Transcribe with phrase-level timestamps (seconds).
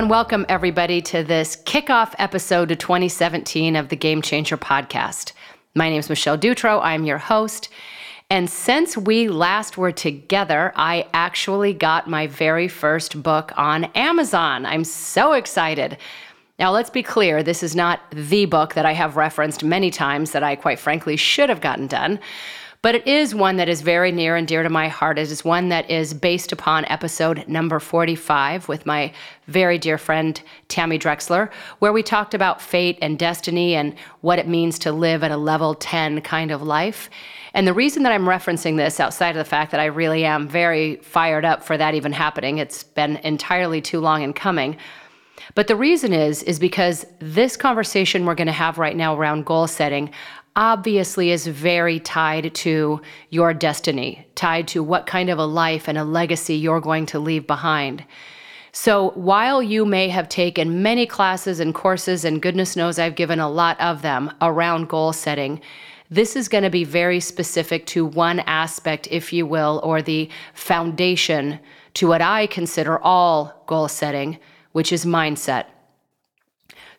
[0.00, 5.32] And welcome, everybody, to this kickoff episode to 2017 of the Game Changer podcast.
[5.74, 6.80] My name is Michelle Dutro.
[6.80, 7.68] I'm your host.
[8.30, 14.64] And since we last were together, I actually got my very first book on Amazon.
[14.64, 15.98] I'm so excited.
[16.58, 20.30] Now, let's be clear this is not the book that I have referenced many times
[20.30, 22.20] that I quite frankly should have gotten done.
[22.82, 25.18] But it is one that is very near and dear to my heart.
[25.18, 29.12] It is one that is based upon episode number 45 with my
[29.46, 34.48] very dear friend Tammy Drexler, where we talked about fate and destiny and what it
[34.48, 37.10] means to live at a level 10 kind of life.
[37.52, 40.48] And the reason that I'm referencing this, outside of the fact that I really am
[40.48, 44.78] very fired up for that even happening, it's been entirely too long in coming.
[45.54, 49.46] But the reason is is because this conversation we're going to have right now around
[49.46, 50.10] goal setting
[50.56, 55.96] obviously is very tied to your destiny, tied to what kind of a life and
[55.96, 58.04] a legacy you're going to leave behind.
[58.72, 63.40] So while you may have taken many classes and courses, and goodness knows I've given
[63.40, 65.60] a lot of them around goal setting,
[66.08, 70.28] this is going to be very specific to one aspect, if you will, or the
[70.54, 71.58] foundation
[71.94, 74.38] to what I consider all goal setting,
[74.72, 75.66] which is mindset.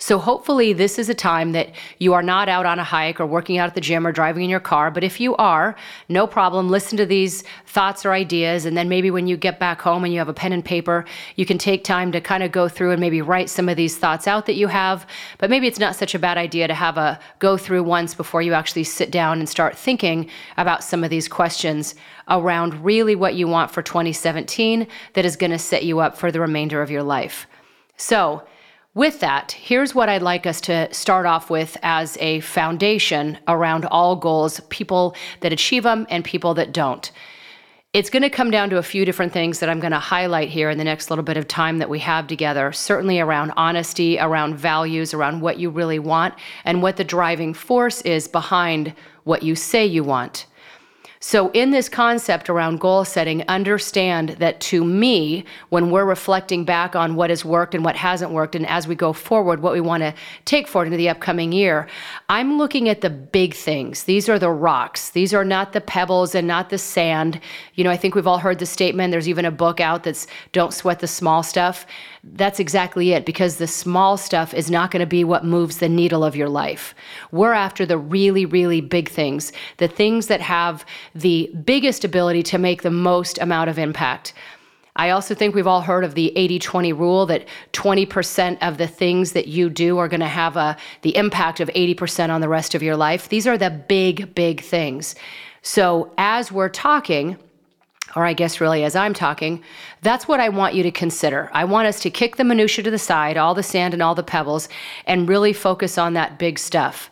[0.02, 3.28] So hopefully, this is a time that you are not out on a hike or
[3.28, 4.90] working out at the gym or driving in your car.
[4.90, 5.76] But if you are,
[6.10, 6.70] no problem.
[6.70, 8.66] Listen to these thoughts or ideas.
[8.66, 11.06] And then maybe when you get back home and you have a pen and paper,
[11.36, 13.96] you can take time to kind of go through and maybe write some of these
[13.96, 15.06] thoughts out that you have.
[15.38, 18.42] But maybe it's not such a bad idea to have a go through once before
[18.42, 20.28] you actually sit down and start thinking
[20.58, 21.94] about some of these questions
[22.28, 26.32] around really what you want for 2017 that is going to set you up for
[26.32, 27.46] the remainder of your life.
[27.98, 28.42] So,
[28.94, 33.86] with that, here's what I'd like us to start off with as a foundation around
[33.86, 37.12] all goals people that achieve them and people that don't.
[37.94, 40.50] It's going to come down to a few different things that I'm going to highlight
[40.50, 42.72] here in the next little bit of time that we have together.
[42.72, 46.34] Certainly around honesty, around values, around what you really want,
[46.64, 50.46] and what the driving force is behind what you say you want.
[51.24, 56.96] So, in this concept around goal setting, understand that to me, when we're reflecting back
[56.96, 59.82] on what has worked and what hasn't worked, and as we go forward, what we
[59.82, 60.16] want to
[60.46, 61.88] take forward into the upcoming year,
[62.28, 64.06] I'm looking at the big things.
[64.06, 65.12] These are the rocks.
[65.12, 67.40] These are not the pebbles and not the sand.
[67.76, 69.12] You know, I think we've all heard the statement.
[69.12, 71.86] There's even a book out that's Don't Sweat the Small Stuff.
[72.24, 75.90] That's exactly it, because the small stuff is not going to be what moves the
[75.90, 76.96] needle of your life.
[77.32, 80.84] We're after the really, really big things, the things that have
[81.16, 84.34] the biggest ability to make the most amount of impact.
[84.96, 88.88] I also think we've all heard of the 80 20 rule that 20% of the
[88.88, 92.50] things that you do are going to have a, the impact of 80% on the
[92.50, 93.30] rest of your life.
[93.30, 95.16] These are the big, big things.
[95.62, 97.38] So, as we're talking,
[98.16, 99.64] or I guess really as I'm talking,
[100.02, 101.50] that's what I want you to consider.
[101.54, 104.16] I want us to kick the minutia to the side, all the sand and all
[104.16, 104.68] the pebbles,
[105.06, 107.11] and really focus on that big stuff.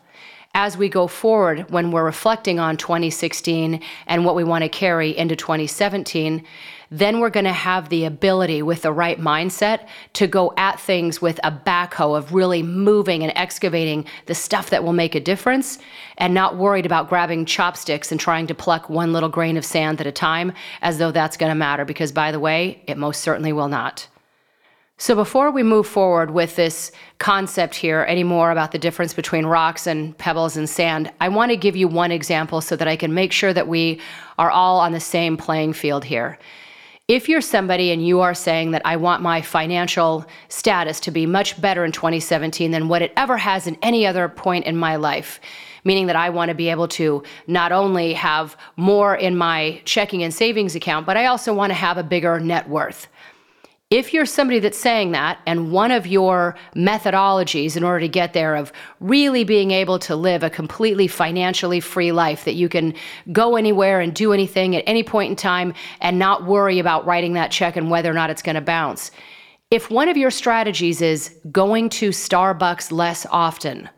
[0.56, 5.16] As we go forward, when we're reflecting on 2016 and what we want to carry
[5.16, 6.44] into 2017,
[6.90, 11.22] then we're going to have the ability with the right mindset to go at things
[11.22, 15.78] with a backhoe of really moving and excavating the stuff that will make a difference
[16.18, 20.02] and not worried about grabbing chopsticks and trying to pluck one little grain of sand
[20.02, 20.52] at a time
[20.82, 24.08] as though that's going to matter because by the way, it most certainly will not.
[25.02, 29.88] So, before we move forward with this concept here anymore about the difference between rocks
[29.88, 33.14] and pebbles and sand, I want to give you one example so that I can
[33.14, 34.02] make sure that we
[34.38, 36.38] are all on the same playing field here.
[37.08, 41.26] If you're somebody and you are saying that I want my financial status to be
[41.26, 44.98] much better in 2017 than what it ever has in any other point in my
[44.98, 45.40] life,
[45.86, 50.24] meaning that I want to be able to not only have more in my checking
[50.24, 53.08] and savings account, but I also want to have a bigger net worth.
[53.90, 58.34] If you're somebody that's saying that, and one of your methodologies in order to get
[58.34, 62.94] there of really being able to live a completely financially free life, that you can
[63.32, 67.34] go anywhere and do anything at any point in time and not worry about writing
[67.34, 69.09] that check and whether or not it's going to bounce.
[69.72, 73.90] If one of your strategies is going to Starbucks less often,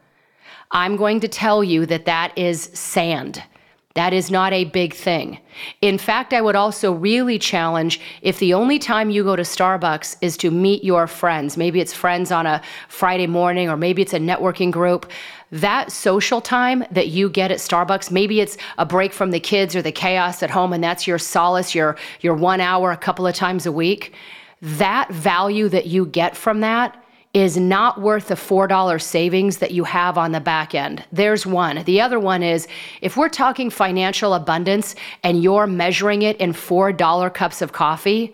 [0.71, 3.43] I'm going to tell you that that is sand.
[3.93, 5.37] That is not a big thing.
[5.81, 10.15] In fact, I would also really challenge if the only time you go to Starbucks
[10.21, 14.13] is to meet your friends, maybe it's friends on a Friday morning or maybe it's
[14.13, 15.11] a networking group,
[15.51, 19.75] that social time that you get at Starbucks, maybe it's a break from the kids
[19.75, 23.27] or the chaos at home and that's your solace, your your 1 hour a couple
[23.27, 24.13] of times a week.
[24.61, 27.00] That value that you get from that
[27.33, 31.03] is not worth the $4 savings that you have on the back end.
[31.11, 31.83] There's one.
[31.85, 32.67] The other one is
[33.01, 38.33] if we're talking financial abundance and you're measuring it in $4 cups of coffee,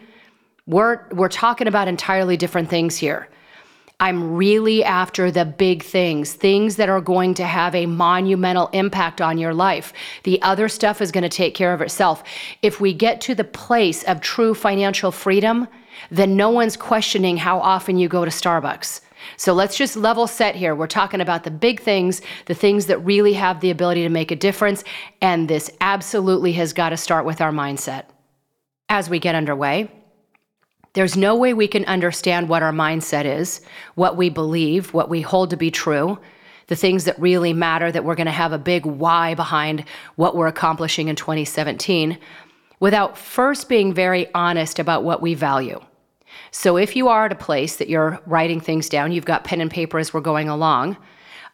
[0.67, 3.29] We're, we're talking about entirely different things here.
[3.99, 9.21] I'm really after the big things, things that are going to have a monumental impact
[9.21, 9.93] on your life.
[10.23, 12.21] The other stuff is going to take care of itself.
[12.61, 15.67] If we get to the place of true financial freedom,
[16.11, 19.01] then no one's questioning how often you go to Starbucks.
[19.35, 20.75] So let's just level set here.
[20.75, 24.31] We're talking about the big things, the things that really have the ability to make
[24.31, 24.83] a difference.
[25.21, 28.05] And this absolutely has got to start with our mindset.
[28.89, 29.91] As we get underway,
[30.93, 33.61] there's no way we can understand what our mindset is,
[33.95, 36.17] what we believe, what we hold to be true,
[36.67, 39.85] the things that really matter, that we're going to have a big why behind
[40.15, 42.17] what we're accomplishing in 2017,
[42.79, 45.79] without first being very honest about what we value.
[46.51, 49.61] So if you are at a place that you're writing things down, you've got pen
[49.61, 50.97] and paper as we're going along,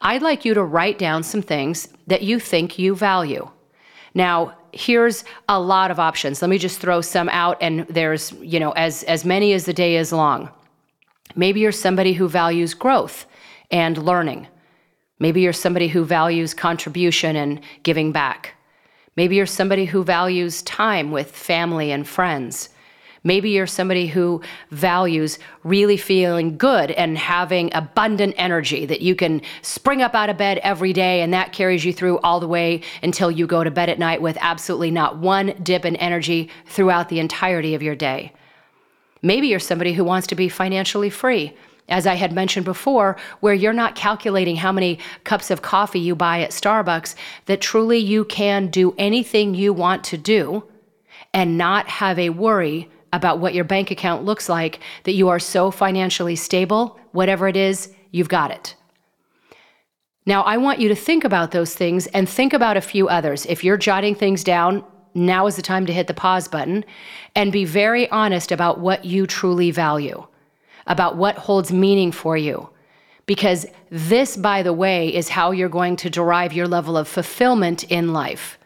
[0.01, 3.49] I'd like you to write down some things that you think you value.
[4.13, 6.41] Now, here's a lot of options.
[6.41, 9.73] Let me just throw some out and there's, you know, as as many as the
[9.73, 10.49] day is long.
[11.35, 13.25] Maybe you're somebody who values growth
[13.71, 14.47] and learning.
[15.19, 18.55] Maybe you're somebody who values contribution and giving back.
[19.15, 22.69] Maybe you're somebody who values time with family and friends.
[23.25, 29.41] Maybe you're somebody who values really feeling good and having abundant energy that you can
[29.61, 32.81] spring up out of bed every day and that carries you through all the way
[33.01, 37.07] until you go to bed at night with absolutely not one dip in energy throughout
[37.07, 38.33] the entirety of your day.
[39.21, 41.55] Maybe you're somebody who wants to be financially free
[41.89, 46.15] as I had mentioned before, where you're not calculating how many cups of coffee you
[46.15, 47.15] buy at Starbucks,
[47.45, 50.63] that truly you can do anything you want to do
[51.33, 55.39] and not have a worry about what your bank account looks like, that you are
[55.39, 58.75] so financially stable, whatever it is, you've got it.
[60.25, 63.45] Now, I want you to think about those things and think about a few others.
[63.45, 64.83] If you're jotting things down,
[65.13, 66.85] now is the time to hit the pause button
[67.35, 70.25] and be very honest about what you truly value,
[70.87, 72.69] about what holds meaning for you.
[73.25, 77.83] Because this, by the way, is how you're going to derive your level of fulfillment
[77.85, 78.57] in life.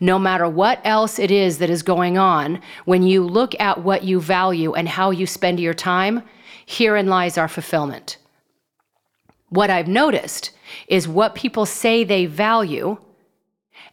[0.00, 4.04] No matter what else it is that is going on, when you look at what
[4.04, 6.22] you value and how you spend your time,
[6.66, 8.16] herein lies our fulfillment.
[9.48, 10.50] What I've noticed
[10.88, 12.96] is what people say they value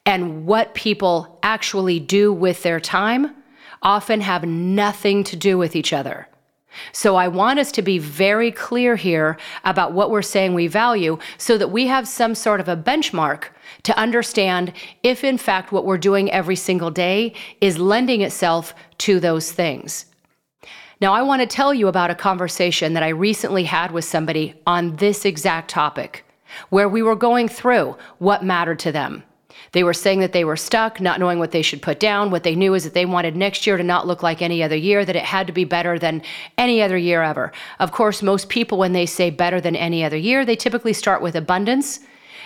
[0.06, 3.36] and what people actually do with their time
[3.82, 6.28] often have nothing to do with each other.
[6.92, 11.18] So I want us to be very clear here about what we're saying we value
[11.38, 13.46] so that we have some sort of a benchmark
[13.84, 14.74] to understand
[15.04, 20.06] if, in fact, what we're doing every single day is lending itself to those things.
[21.02, 24.54] Now, I want to tell you about a conversation that I recently had with somebody
[24.68, 26.24] on this exact topic,
[26.70, 29.24] where we were going through what mattered to them.
[29.72, 32.32] They were saying that they were stuck, not knowing what they should put down.
[32.32, 34.76] What they knew is that they wanted next year to not look like any other
[34.76, 36.22] year, that it had to be better than
[36.58, 37.52] any other year ever.
[37.80, 41.22] Of course, most people, when they say better than any other year, they typically start
[41.22, 42.00] with abundance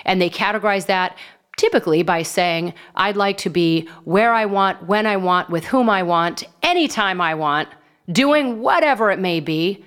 [0.05, 1.17] and they categorize that
[1.57, 5.89] typically by saying, I'd like to be where I want, when I want, with whom
[5.89, 7.69] I want, anytime I want,
[8.11, 9.85] doing whatever it may be,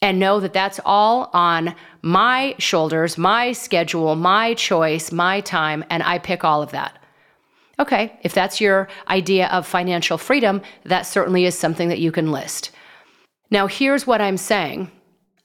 [0.00, 6.02] and know that that's all on my shoulders, my schedule, my choice, my time, and
[6.02, 6.98] I pick all of that.
[7.78, 12.32] Okay, if that's your idea of financial freedom, that certainly is something that you can
[12.32, 12.70] list.
[13.50, 14.90] Now, here's what I'm saying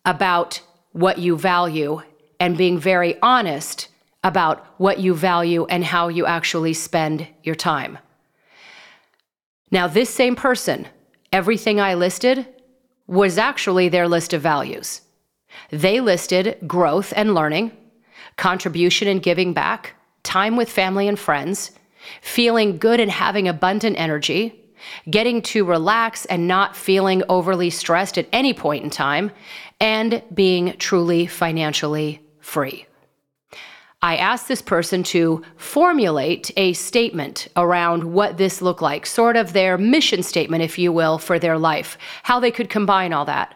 [0.05, 0.61] about
[0.91, 2.01] what you value
[2.39, 3.87] and being very honest
[4.23, 7.97] about what you value and how you actually spend your time.
[9.71, 10.87] Now, this same person,
[11.31, 12.47] everything I listed
[13.05, 15.01] was actually their list of values.
[15.69, 17.71] They listed growth and learning,
[18.35, 21.71] contribution and giving back, time with family and friends,
[22.21, 24.63] feeling good and having abundant energy,
[25.09, 29.31] getting to relax and not feeling overly stressed at any point in time,
[29.79, 32.85] and being truly financially free.
[34.01, 39.53] I asked this person to formulate a statement around what this looked like, sort of
[39.53, 43.55] their mission statement, if you will, for their life, how they could combine all that.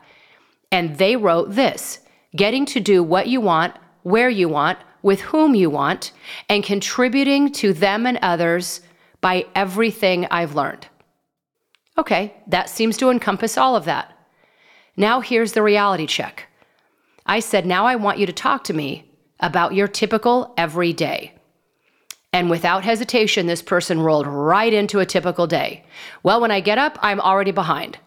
[0.71, 1.99] And they wrote this
[2.35, 6.11] getting to do what you want, where you want, with whom you want,
[6.47, 8.81] and contributing to them and others
[9.19, 10.87] by everything I've learned.
[11.97, 14.17] Okay, that seems to encompass all of that.
[14.95, 16.47] Now here's the reality check.
[17.25, 21.33] I said, Now I want you to talk to me about your typical everyday.
[22.33, 25.83] And without hesitation, this person rolled right into a typical day.
[26.23, 27.97] Well, when I get up, I'm already behind.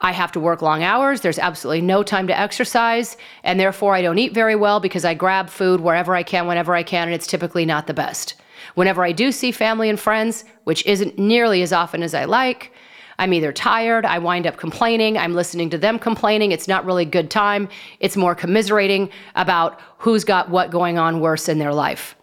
[0.00, 1.20] I have to work long hours.
[1.20, 3.16] There's absolutely no time to exercise.
[3.42, 6.74] And therefore, I don't eat very well because I grab food wherever I can, whenever
[6.74, 8.34] I can, and it's typically not the best.
[8.74, 12.72] Whenever I do see family and friends, which isn't nearly as often as I like,
[13.18, 17.04] I'm either tired, I wind up complaining, I'm listening to them complaining, it's not really
[17.04, 22.14] good time, it's more commiserating about who's got what going on worse in their life.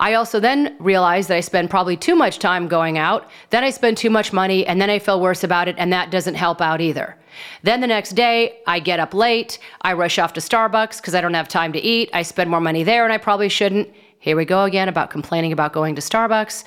[0.00, 3.70] I also then realized that I spend probably too much time going out, then I
[3.70, 6.62] spend too much money, and then I feel worse about it, and that doesn't help
[6.62, 7.16] out either.
[7.62, 11.20] Then the next day, I get up late, I rush off to Starbucks because I
[11.20, 13.90] don't have time to eat, I spend more money there, and I probably shouldn't.
[14.18, 16.64] Here we go again about complaining about going to Starbucks.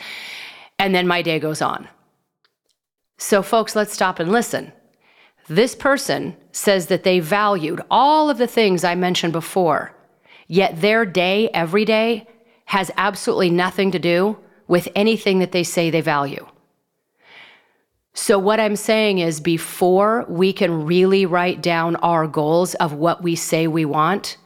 [0.77, 1.87] And then my day goes on.
[3.17, 4.73] So, folks, let's stop and listen.
[5.47, 9.95] This person says that they valued all of the things I mentioned before,
[10.47, 12.27] yet their day, every day,
[12.65, 16.45] has absolutely nothing to do with anything that they say they value.
[18.15, 23.23] So, what I'm saying is, before we can really write down our goals of what
[23.23, 24.37] we say we want,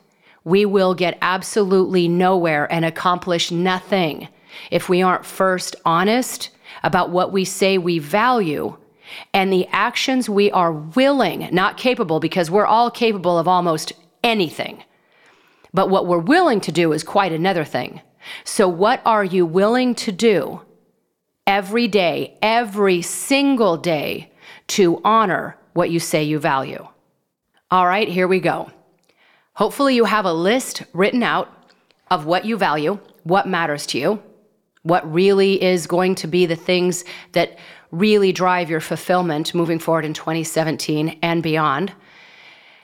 [0.46, 4.30] we will get absolutely nowhere and accomplish nothing
[4.72, 6.50] if we aren't first honest
[6.84, 8.78] about what we say we value
[9.34, 13.92] and the actions we are willing, not capable, because we're all capable of almost
[14.24, 14.84] anything.
[15.78, 18.02] But what we're willing to do is quite another thing.
[18.44, 20.62] So, what are you willing to do
[21.46, 24.32] every day, every single day,
[24.70, 26.88] to honor what you say you value?
[27.70, 28.72] All right, here we go.
[29.54, 31.48] Hopefully, you have a list written out
[32.10, 34.24] of what you value, what matters to you,
[34.82, 37.60] what really is going to be the things that
[37.92, 41.94] really drive your fulfillment moving forward in 2017 and beyond.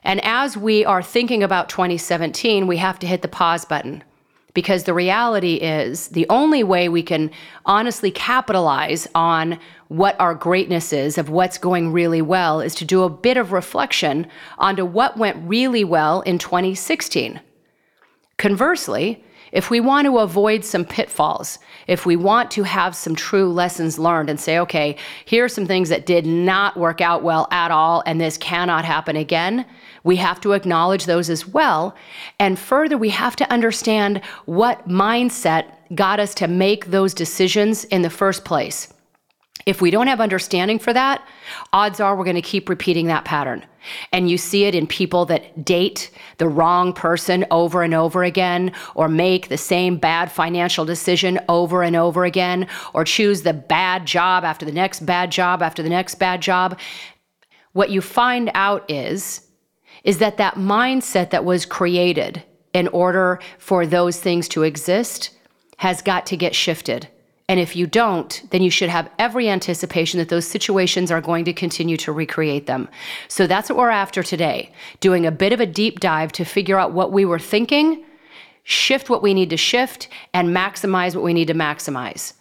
[0.04, 4.04] And as we are thinking about 2017, we have to hit the pause button
[4.54, 7.32] because the reality is the only way we can
[7.66, 9.58] honestly capitalize on
[9.88, 13.52] what our greatness is, of what's going really well, is to do a bit of
[13.52, 17.40] reflection onto what went really well in 2016.
[18.38, 23.52] Conversely, if we want to avoid some pitfalls, if we want to have some true
[23.54, 24.96] lessons learned and say, okay,
[25.26, 28.84] here are some things that did not work out well at all, and this cannot
[28.84, 29.64] happen again,
[30.04, 31.96] we have to acknowledge those as well.
[32.40, 38.02] And further, we have to understand what mindset got us to make those decisions in
[38.02, 38.94] the first place.
[39.66, 41.26] If we don't have understanding for that,
[41.72, 43.66] odds are we're going to keep repeating that pattern.
[44.12, 48.74] And you see it in people that date the wrong person over and over again,
[48.96, 54.06] or make the same bad financial decision over and over again, or choose the bad
[54.06, 56.78] job after the next bad job after the next bad job.
[57.74, 59.43] What you find out is
[60.04, 62.44] is that that mindset that was created
[62.74, 65.30] in order for those things to exist
[65.78, 67.08] has got to get shifted.
[67.50, 71.46] And if you don't, then you should have every anticipation that those situations are going
[71.46, 72.88] to continue to recreate them.
[73.28, 76.80] So that's what we're after today doing a bit of a deep dive to figure
[76.80, 78.06] out what we were thinking,
[78.64, 82.34] shift what we need to shift, and maximize what we need to maximize.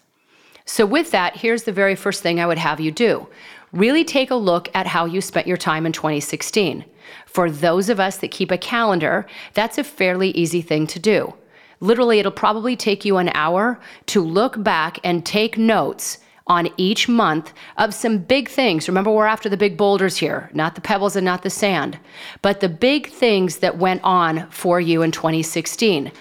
[0.65, 3.27] So, with that, here's the very first thing I would have you do
[3.73, 6.85] really take a look at how you spent your time in 2016.
[7.27, 11.35] For those of us that keep a calendar, that's a fairly easy thing to do.
[11.81, 17.09] Literally, it'll probably take you an hour to look back and take notes on each
[17.09, 18.89] month of some big things.
[18.89, 21.99] Remember, we're after the big boulders here, not the pebbles and not the sand,
[22.41, 26.13] but the big things that went on for you in 2016.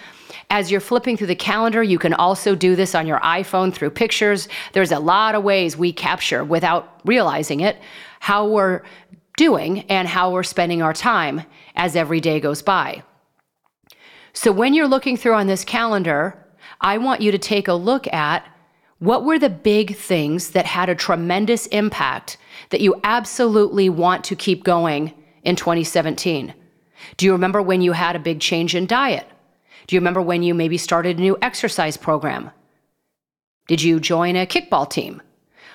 [0.50, 3.92] As you're flipping through the calendar, you can also do this on your iPhone through
[3.92, 4.50] pictures.
[4.74, 7.78] There's a lot of ways we capture without realizing it
[8.20, 8.84] how we're
[9.38, 11.44] doing and how we're spending our time
[11.76, 13.04] as every day goes by.
[14.34, 16.38] So when you're looking through on this calendar,
[16.80, 18.46] I want you to take a look at
[19.00, 22.38] what were the big things that had a tremendous impact
[22.70, 26.54] that you absolutely want to keep going in 2017?
[27.18, 29.26] Do you remember when you had a big change in diet?
[29.88, 32.52] Do you remember when you maybe started a new exercise program?
[33.68, 35.22] Did you join a kickball team?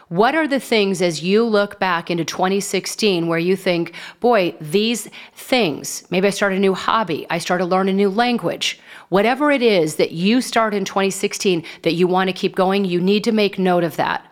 [0.08, 5.08] What are the things as you look back into 2016 where you think, boy, these
[5.34, 9.50] things, maybe I start a new hobby, I start to learn a new language, whatever
[9.50, 13.24] it is that you start in 2016 that you want to keep going, you need
[13.24, 14.24] to make note of that.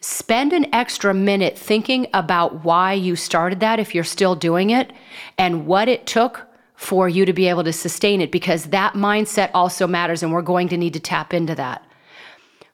[0.00, 4.92] Spend an extra minute thinking about why you started that if you're still doing it
[5.36, 9.50] and what it took for you to be able to sustain it because that mindset
[9.52, 11.84] also matters and we're going to need to tap into that.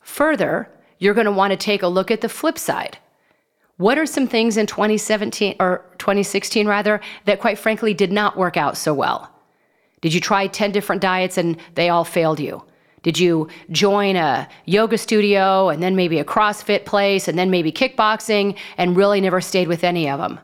[0.00, 0.69] Further,
[1.02, 2.97] you're going to want to take a look at the flip side.
[3.76, 8.56] What are some things in 2017 or 2016 rather that quite frankly did not work
[8.56, 9.28] out so well?
[10.00, 12.62] Did you try 10 different diets and they all failed you?
[13.02, 17.73] Did you join a yoga studio and then maybe a CrossFit place and then maybe
[17.73, 20.38] kickboxing and really never stayed with any of them?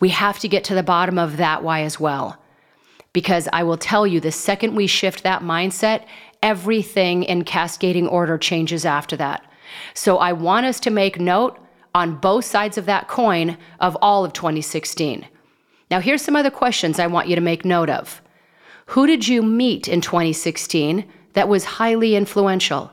[0.00, 2.42] We have to get to the bottom of that why as well.
[3.12, 6.06] Because I will tell you, the second we shift that mindset,
[6.42, 9.44] everything in cascading order changes after that.
[9.94, 11.58] So I want us to make note
[11.94, 15.26] on both sides of that coin of all of 2016.
[15.90, 18.20] Now, here's some other questions I want you to make note of.
[18.86, 22.90] Who did you meet in 2016 that was highly influential?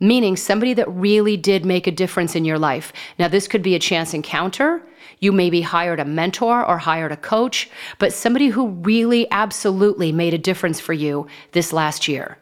[0.00, 2.92] Meaning somebody that really did make a difference in your life.
[3.18, 4.82] Now, this could be a chance encounter.
[5.20, 10.34] You maybe hired a mentor or hired a coach, but somebody who really absolutely made
[10.34, 12.38] a difference for you this last year.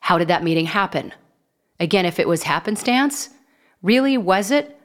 [0.00, 1.12] How did that meeting happen?
[1.82, 3.28] Again, if it was happenstance,
[3.82, 4.78] really was it?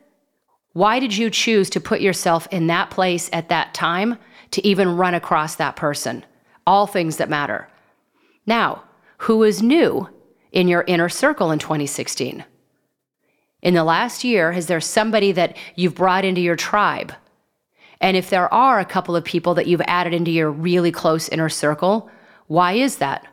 [0.74, 4.18] Why did you choose to put yourself in that place at that time
[4.50, 6.26] to even run across that person?
[6.66, 7.70] All things that matter.
[8.48, 8.84] Now,
[9.20, 10.10] who is new
[10.52, 12.44] in your inner circle in 2016?
[13.62, 17.14] In the last year, is there somebody that you've brought into your tribe?
[18.02, 21.30] And if there are a couple of people that you've added into your really close
[21.30, 22.10] inner circle,
[22.48, 23.28] why is that?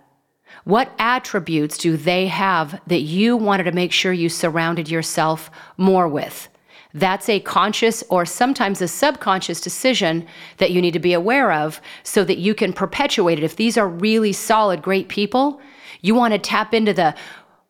[0.65, 6.09] What attributes do they have that you wanted to make sure you surrounded yourself more
[6.09, 6.49] with?
[6.95, 10.27] That's a conscious or sometimes a subconscious decision
[10.59, 13.45] that you need to be aware of so that you can perpetuate it.
[13.45, 15.61] If these are really solid, great people,
[16.01, 17.15] you want to tap into the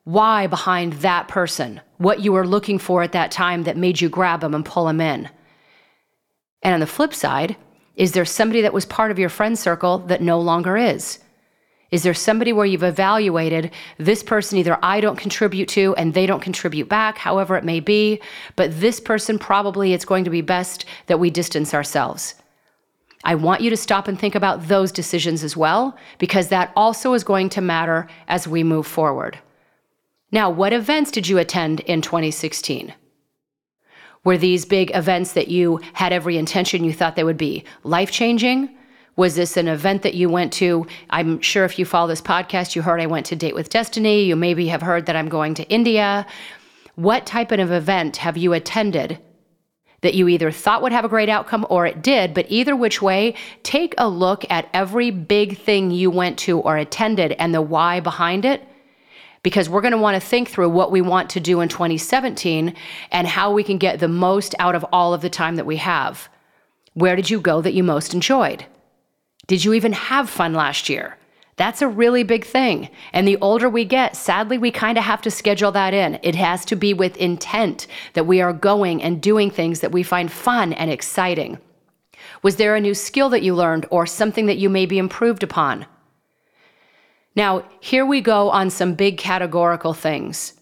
[0.03, 4.07] why behind that person, what you were looking for at that time that made you
[4.07, 5.27] grab them and pull them in.
[6.61, 7.57] And on the flip side,
[7.95, 11.19] is there somebody that was part of your friend circle that no longer is?
[11.95, 16.25] Is there somebody where you've evaluated this person either I don't contribute to and they
[16.25, 18.19] don't contribute back, however it may be,
[18.57, 22.35] but this person probably it's going to be best that we distance ourselves?
[23.23, 27.13] I want you to stop and think about those decisions as well, because that also
[27.13, 29.39] is going to matter as we move forward.
[30.33, 32.93] Now, what events did you attend in 2016?
[34.25, 38.11] Were these big events that you had every intention you thought they would be life
[38.11, 38.75] changing?
[39.15, 40.87] Was this an event that you went to?
[41.09, 44.23] I'm sure if you follow this podcast, you heard I went to Date with Destiny.
[44.23, 46.25] You maybe have heard that I'm going to India.
[46.95, 49.19] What type of event have you attended
[50.01, 53.01] that you either thought would have a great outcome or it did, but either which
[53.01, 57.61] way, take a look at every big thing you went to or attended and the
[57.61, 58.61] why behind it.
[59.41, 62.75] Because we're going to want to think through what we want to do in 2017
[63.11, 65.77] and how we can get the most out of all of the time that we
[65.77, 66.29] have.
[66.93, 68.65] Where did you go that you most enjoyed?
[69.47, 71.17] Did you even have fun last year?
[71.57, 72.89] That's a really big thing.
[73.13, 76.19] And the older we get, sadly, we kind of have to schedule that in.
[76.21, 80.03] It has to be with intent that we are going and doing things that we
[80.03, 81.59] find fun and exciting.
[82.43, 85.85] Was there a new skill that you learned or something that you maybe improved upon?
[87.35, 90.53] Now, here we go on some big categorical things.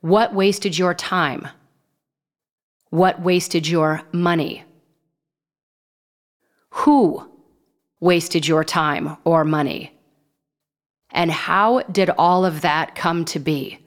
[0.00, 1.48] What wasted your time?
[2.90, 4.64] What wasted your money?
[6.70, 7.27] Who
[8.00, 9.92] wasted your time or money?
[11.10, 13.78] And how did all of that come to be?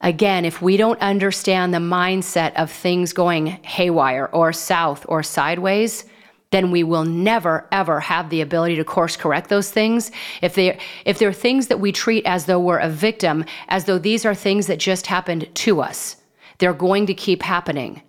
[0.00, 6.04] Again, if we don't understand the mindset of things going haywire or south or sideways,
[6.50, 10.12] then we will never ever have the ability to course correct those things.
[10.42, 13.98] If they if they're things that we treat as though we're a victim, as though
[13.98, 16.16] these are things that just happened to us,
[16.58, 18.02] they're going to keep happening.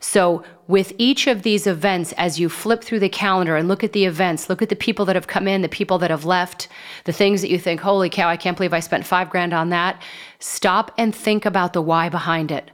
[0.00, 3.92] So, with each of these events, as you flip through the calendar and look at
[3.92, 6.68] the events, look at the people that have come in, the people that have left,
[7.04, 9.70] the things that you think, holy cow, I can't believe I spent five grand on
[9.70, 10.00] that,
[10.38, 12.70] stop and think about the why behind it.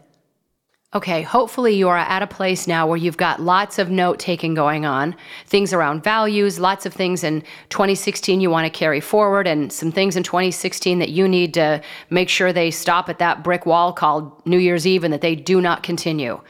[0.95, 4.55] Okay, hopefully you are at a place now where you've got lots of note taking
[4.55, 9.47] going on, things around values, lots of things in 2016 you want to carry forward,
[9.47, 13.45] and some things in 2016 that you need to make sure they stop at that
[13.45, 16.41] brick wall called New Year's Eve and that they do not continue.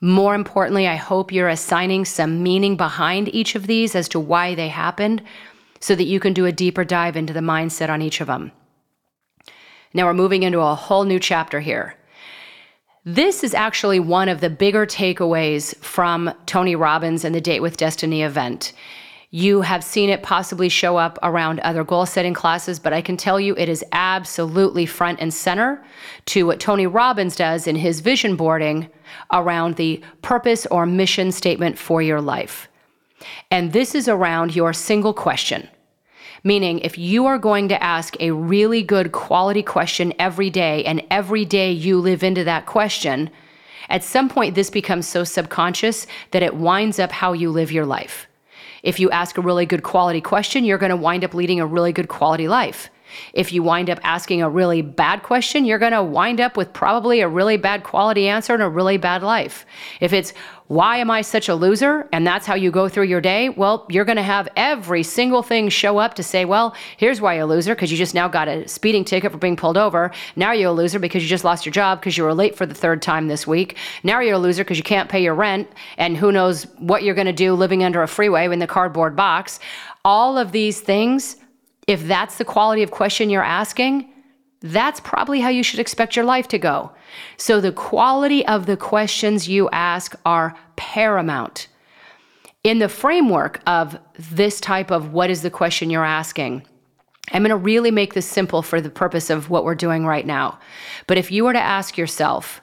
[0.00, 4.54] More importantly, I hope you're assigning some meaning behind each of these as to why
[4.54, 5.22] they happened
[5.80, 8.52] so that you can do a deeper dive into the mindset on each of them.
[9.94, 11.96] Now we're moving into a whole new chapter here.
[13.04, 17.76] This is actually one of the bigger takeaways from Tony Robbins and the Date with
[17.76, 18.72] Destiny event.
[19.30, 23.18] You have seen it possibly show up around other goal setting classes, but I can
[23.18, 25.84] tell you it is absolutely front and center
[26.26, 28.88] to what Tony Robbins does in his vision boarding
[29.30, 32.68] around the purpose or mission statement for your life.
[33.50, 35.68] And this is around your single question.
[36.42, 41.04] Meaning, if you are going to ask a really good quality question every day, and
[41.10, 43.28] every day you live into that question,
[43.90, 47.84] at some point this becomes so subconscious that it winds up how you live your
[47.84, 48.26] life.
[48.82, 51.66] If you ask a really good quality question, you're going to wind up leading a
[51.66, 52.90] really good quality life.
[53.32, 56.72] If you wind up asking a really bad question, you're going to wind up with
[56.72, 59.66] probably a really bad quality answer and a really bad life.
[60.00, 60.32] If it's,
[60.68, 62.06] why am I such a loser?
[62.12, 63.48] And that's how you go through your day.
[63.48, 67.34] Well, you're going to have every single thing show up to say, well, here's why
[67.34, 70.10] you're a loser because you just now got a speeding ticket for being pulled over.
[70.36, 72.66] Now you're a loser because you just lost your job because you were late for
[72.66, 73.78] the third time this week.
[74.02, 75.68] Now you're a loser because you can't pay your rent.
[75.96, 79.16] And who knows what you're going to do living under a freeway in the cardboard
[79.16, 79.60] box.
[80.04, 81.36] All of these things,
[81.88, 84.08] if that's the quality of question you're asking,
[84.60, 86.92] that's probably how you should expect your life to go.
[87.38, 91.68] So the quality of the questions you ask are paramount.
[92.62, 96.66] In the framework of this type of what is the question you're asking,
[97.32, 100.26] I'm going to really make this simple for the purpose of what we're doing right
[100.26, 100.58] now.
[101.06, 102.60] But if you were to ask yourself,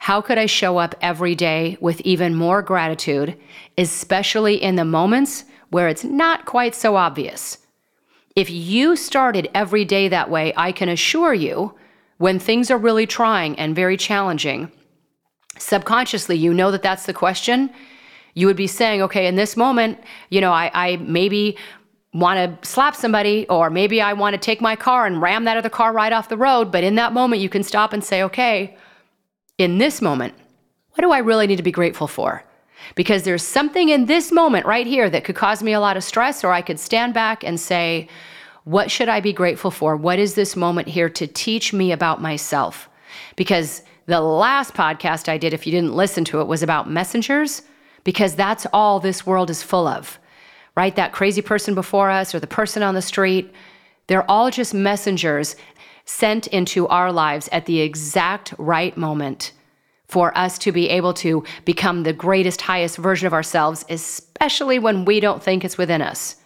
[0.00, 3.38] how could I show up every day with even more gratitude,
[3.78, 7.58] especially in the moments where it's not quite so obvious?
[8.36, 11.74] If you started every day that way, I can assure you,
[12.18, 14.72] when things are really trying and very challenging,
[15.56, 17.70] subconsciously you know that that's the question.
[18.34, 19.98] You would be saying, okay, in this moment,
[20.30, 21.56] you know, I, I maybe
[22.12, 25.56] want to slap somebody, or maybe I want to take my car and ram that
[25.56, 26.72] other car right off the road.
[26.72, 28.76] But in that moment, you can stop and say, okay,
[29.58, 30.34] in this moment,
[30.92, 32.44] what do I really need to be grateful for?
[32.94, 36.04] Because there's something in this moment right here that could cause me a lot of
[36.04, 38.08] stress, or I could stand back and say,
[38.64, 39.96] What should I be grateful for?
[39.96, 42.88] What is this moment here to teach me about myself?
[43.36, 47.62] Because the last podcast I did, if you didn't listen to it, was about messengers,
[48.04, 50.18] because that's all this world is full of,
[50.76, 50.94] right?
[50.94, 53.52] That crazy person before us or the person on the street,
[54.06, 55.56] they're all just messengers
[56.04, 59.52] sent into our lives at the exact right moment
[60.06, 65.04] for us to be able to become the greatest, highest version of ourselves, especially when
[65.04, 66.36] we don't think it's within us.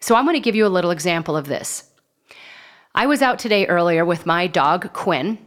[0.00, 1.90] So, I'm going to give you a little example of this.
[2.94, 5.38] I was out today earlier with my dog, Quinn.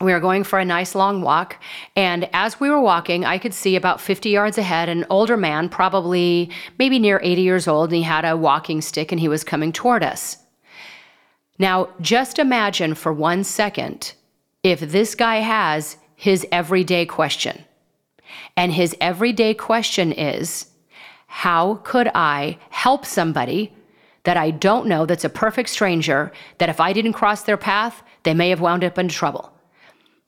[0.00, 1.62] We were going for a nice long walk,
[1.94, 5.68] and as we were walking, I could see about 50 yards ahead an older man,
[5.68, 9.44] probably maybe near 80 years old, and he had a walking stick and he was
[9.44, 10.36] coming toward us.
[11.58, 14.14] Now, just imagine for one second
[14.64, 17.64] if this guy has his everyday question.
[18.56, 20.66] And his everyday question is
[21.26, 23.72] How could I help somebody
[24.24, 28.02] that I don't know that's a perfect stranger that if I didn't cross their path,
[28.22, 29.52] they may have wound up in trouble?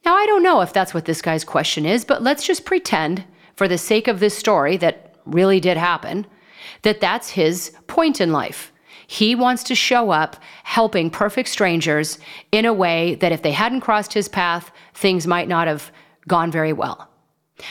[0.05, 3.25] Now, I don't know if that's what this guy's question is, but let's just pretend,
[3.57, 6.27] for the sake of this story that really did happen,
[6.83, 8.73] that that's his point in life.
[9.07, 12.19] He wants to show up helping perfect strangers
[12.53, 15.91] in a way that if they hadn't crossed his path, things might not have
[16.27, 17.09] gone very well.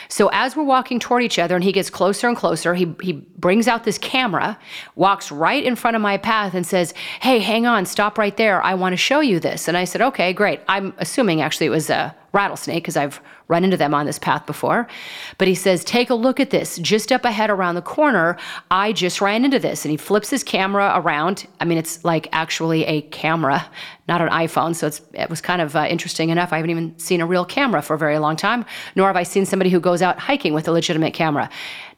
[0.10, 3.14] So as we're walking toward each other and he gets closer and closer, he, he
[3.14, 4.58] brings out this camera,
[4.96, 8.64] walks right in front of my path and says, Hey, hang on, stop right there.
[8.64, 9.68] I want to show you this.
[9.68, 10.62] And I said, Okay, great.
[10.68, 14.46] I'm assuming actually it was a rattlesnake because I've run into them on this path
[14.46, 14.88] before.
[15.38, 16.78] But he says, Take a look at this.
[16.78, 18.38] Just up ahead around the corner,
[18.70, 19.86] I just ran into this.
[19.86, 21.48] And he flips his camera around.
[21.60, 23.66] I mean, it's like actually a camera,
[24.08, 24.76] not an iPhone.
[24.76, 26.52] So it was kind of uh, interesting enough.
[26.54, 29.24] I haven't even seen a real camera for a very long time, nor have I
[29.24, 31.50] seen somebody who goes out hiking with a legitimate camera.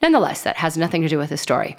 [0.02, 1.76] Nonetheless, that has nothing to do with the story.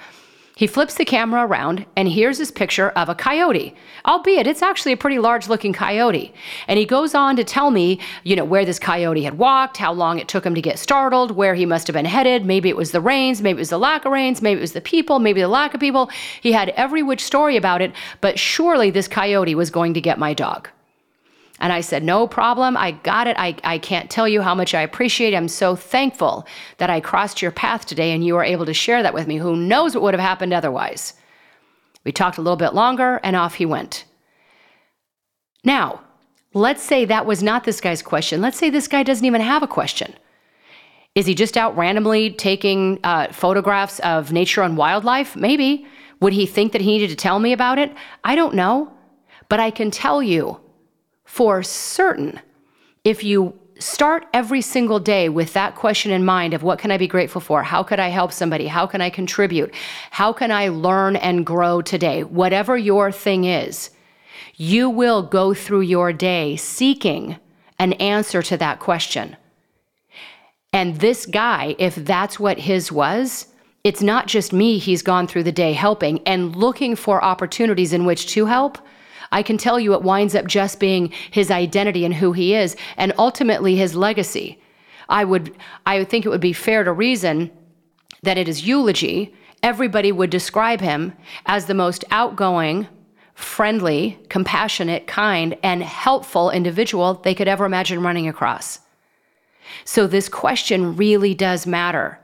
[0.58, 4.90] He flips the camera around, and here's his picture of a coyote, albeit it's actually
[4.90, 6.34] a pretty large looking coyote.
[6.66, 9.92] And he goes on to tell me, you know, where this coyote had walked, how
[9.92, 12.44] long it took him to get startled, where he must have been headed.
[12.44, 14.72] Maybe it was the rains, maybe it was the lack of rains, maybe it was
[14.72, 16.10] the people, maybe the lack of people.
[16.40, 20.18] He had every which story about it, but surely this coyote was going to get
[20.18, 20.70] my dog.
[21.60, 22.76] And I said, No problem.
[22.76, 23.36] I got it.
[23.38, 25.36] I, I can't tell you how much I appreciate it.
[25.36, 26.46] I'm so thankful
[26.78, 29.36] that I crossed your path today and you were able to share that with me.
[29.36, 31.14] Who knows what would have happened otherwise?
[32.04, 34.04] We talked a little bit longer and off he went.
[35.64, 36.00] Now,
[36.54, 38.40] let's say that was not this guy's question.
[38.40, 40.14] Let's say this guy doesn't even have a question.
[41.14, 45.34] Is he just out randomly taking uh, photographs of nature and wildlife?
[45.34, 45.86] Maybe.
[46.20, 47.92] Would he think that he needed to tell me about it?
[48.24, 48.92] I don't know.
[49.48, 50.60] But I can tell you
[51.28, 52.40] for certain,
[53.04, 56.96] if you start every single day with that question in mind of what can I
[56.96, 57.62] be grateful for?
[57.62, 58.66] How could I help somebody?
[58.66, 59.72] How can I contribute?
[60.10, 62.24] How can I learn and grow today?
[62.24, 63.90] Whatever your thing is,
[64.56, 67.36] you will go through your day seeking
[67.78, 69.36] an answer to that question.
[70.72, 73.48] And this guy, if that's what his was,
[73.84, 78.06] it's not just me he's gone through the day helping and looking for opportunities in
[78.06, 78.78] which to help.
[79.30, 82.76] I can tell you it winds up just being his identity and who he is,
[82.96, 84.60] and ultimately his legacy.
[85.08, 87.50] I would, I would think it would be fair to reason
[88.22, 91.12] that at his eulogy, everybody would describe him
[91.46, 92.88] as the most outgoing,
[93.34, 98.80] friendly, compassionate, kind, and helpful individual they could ever imagine running across.
[99.84, 102.18] So, this question really does matter.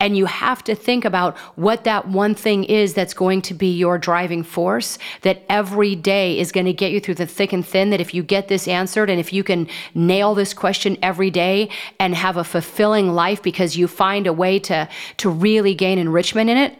[0.00, 3.72] And you have to think about what that one thing is that's going to be
[3.76, 7.66] your driving force, that every day is going to get you through the thick and
[7.66, 7.90] thin.
[7.90, 11.70] That if you get this answered and if you can nail this question every day
[11.98, 16.50] and have a fulfilling life because you find a way to, to really gain enrichment
[16.50, 16.76] in it,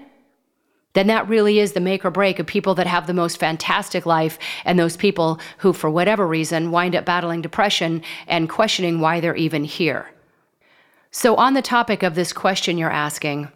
[0.95, 4.05] then that really is the make or break of people that have the most fantastic
[4.05, 9.21] life and those people who, for whatever reason, wind up battling depression and questioning why
[9.21, 10.11] they're even here.
[11.15, 13.49] So, on the topic of this question you're asking,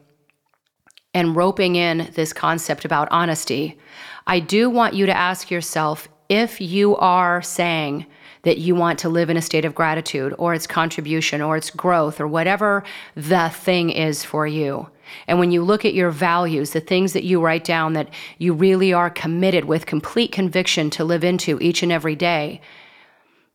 [1.15, 3.79] and roping in this concept about honesty,
[4.27, 8.05] I do want you to ask yourself if you are saying
[8.43, 11.71] that you want to live in a state of gratitude or its contribution or its
[11.71, 14.91] growth or whatever the thing is for you.
[15.27, 18.53] And when you look at your values, the things that you write down that you
[18.53, 22.61] really are committed with complete conviction to live into each and every day,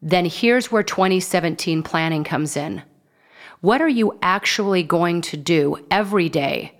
[0.01, 2.81] then here's where 2017 planning comes in.
[3.61, 6.79] What are you actually going to do every day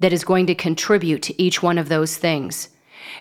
[0.00, 2.70] that is going to contribute to each one of those things?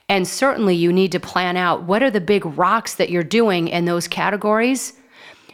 [0.07, 3.67] And certainly you need to plan out what are the big rocks that you're doing
[3.67, 4.93] in those categories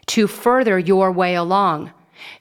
[0.07, 1.91] to further your way along.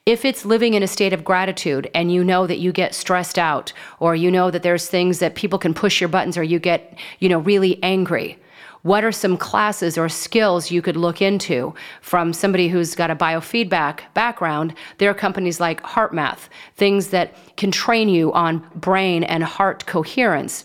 [0.04, 3.38] If it's living in a state of gratitude and you know that you get stressed
[3.38, 6.58] out or you know that there's things that people can push your buttons or you
[6.58, 8.38] get, you know, really angry,
[8.82, 13.16] what are some classes or skills you could look into from somebody who's got a
[13.16, 14.74] biofeedback background?
[14.98, 20.64] There are companies like HeartMath, things that can train you on brain and heart coherence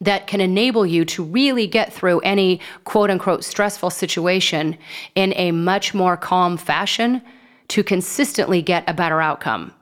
[0.00, 4.76] that can enable you to really get through any quote unquote stressful situation
[5.14, 7.22] in a much more calm fashion
[7.68, 9.72] to consistently get a better outcome.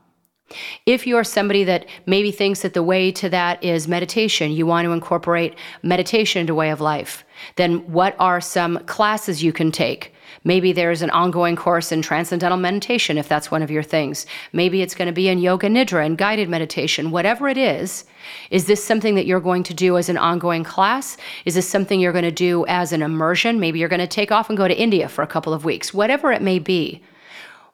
[0.86, 4.84] If you're somebody that maybe thinks that the way to that is meditation, you want
[4.84, 7.24] to incorporate meditation into way of life,
[7.56, 10.12] then what are some classes you can take?
[10.44, 14.26] Maybe there's an ongoing course in transcendental meditation if that's one of your things.
[14.52, 17.10] Maybe it's going to be in yoga nidra and guided meditation.
[17.10, 18.04] Whatever it is,
[18.50, 21.16] is this something that you're going to do as an ongoing class?
[21.44, 23.60] Is this something you're going to do as an immersion?
[23.60, 25.94] Maybe you're going to take off and go to India for a couple of weeks.
[25.94, 27.02] Whatever it may be.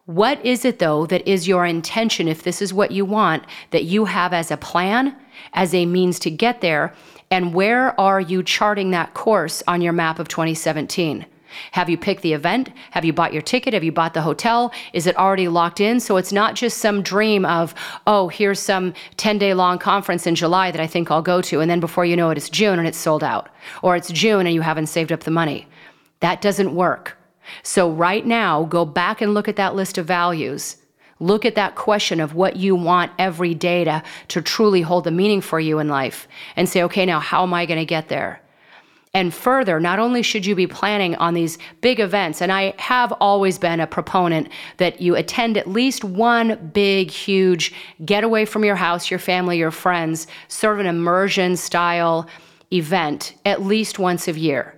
[0.07, 3.85] What is it, though, that is your intention, if this is what you want, that
[3.85, 5.15] you have as a plan,
[5.53, 6.95] as a means to get there?
[7.31, 11.27] And where are you charting that course on your map of 2017?
[11.73, 12.71] Have you picked the event?
[12.91, 13.75] Have you bought your ticket?
[13.75, 14.73] Have you bought the hotel?
[14.93, 16.01] Is it already locked in?
[16.01, 17.75] So it's not just some dream of,
[18.07, 21.61] oh, here's some 10 day long conference in July that I think I'll go to.
[21.61, 23.49] And then before you know it, it's June and it's sold out.
[23.83, 25.67] Or it's June and you haven't saved up the money.
[26.21, 27.17] That doesn't work.
[27.63, 30.77] So, right now, go back and look at that list of values.
[31.21, 35.11] Look at that question of what you want every day to, to truly hold the
[35.11, 38.09] meaning for you in life and say, okay, now how am I going to get
[38.09, 38.41] there?
[39.15, 43.11] And further, not only should you be planning on these big events, and I have
[43.13, 47.73] always been a proponent that you attend at least one big, huge
[48.05, 52.29] get away from your house, your family, your friends, sort of an immersion style
[52.73, 54.78] event at least once a year.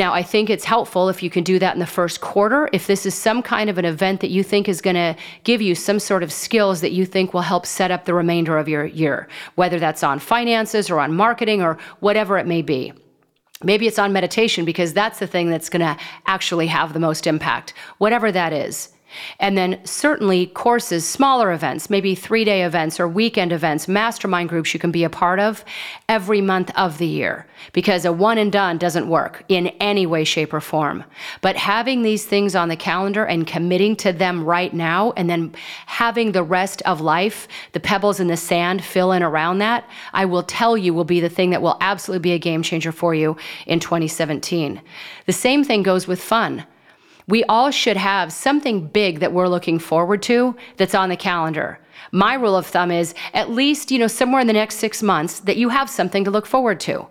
[0.00, 2.70] Now, I think it's helpful if you can do that in the first quarter.
[2.72, 5.60] If this is some kind of an event that you think is going to give
[5.60, 8.66] you some sort of skills that you think will help set up the remainder of
[8.66, 12.94] your year, whether that's on finances or on marketing or whatever it may be.
[13.62, 17.26] Maybe it's on meditation because that's the thing that's going to actually have the most
[17.26, 18.88] impact, whatever that is.
[19.38, 24.72] And then certainly courses, smaller events, maybe three day events or weekend events, mastermind groups
[24.72, 25.64] you can be a part of
[26.08, 30.24] every month of the year because a one and done doesn't work in any way,
[30.24, 31.04] shape, or form.
[31.40, 35.54] But having these things on the calendar and committing to them right now and then
[35.86, 40.24] having the rest of life, the pebbles in the sand fill in around that, I
[40.24, 43.14] will tell you will be the thing that will absolutely be a game changer for
[43.14, 44.80] you in 2017.
[45.26, 46.66] The same thing goes with fun
[47.30, 51.78] we all should have something big that we're looking forward to that's on the calendar.
[52.12, 55.40] My rule of thumb is at least, you know, somewhere in the next six months
[55.40, 57.06] that you have something to look forward to.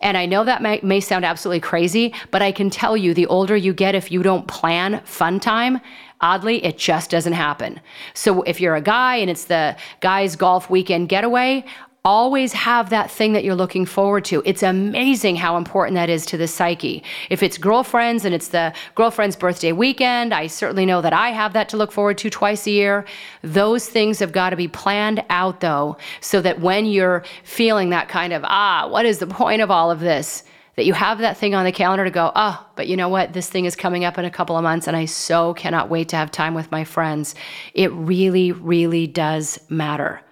[0.00, 3.26] And I know that may, may sound absolutely crazy, but I can tell you the
[3.26, 5.80] older you get, if you don't plan fun time,
[6.20, 7.80] oddly, it just doesn't happen.
[8.14, 11.64] So if you're a guy and it's the guy's golf weekend getaway,
[12.04, 14.42] always have that thing that you're looking forward to.
[14.44, 17.04] It's amazing how important that is to the psyche.
[17.30, 21.52] If it's girlfriends and it's the girlfriend's birthday weekend, I certainly know that I have
[21.52, 23.04] that to look forward to twice a year.
[23.42, 28.08] Those things have got to be planned out though, so that when you're feeling that
[28.08, 30.42] kind of, ah, what is the point of all of this?
[30.74, 33.34] That you have that thing on the calendar to go, oh, but you know what?
[33.34, 36.08] This thing is coming up in a couple of months, and I so cannot wait
[36.08, 37.34] to have time with my friends.
[37.74, 40.22] It really, really does matter.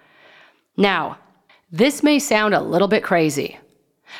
[0.77, 1.19] Now,
[1.71, 3.57] this may sound a little bit crazy,